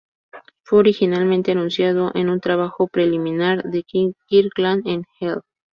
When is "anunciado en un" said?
1.51-2.39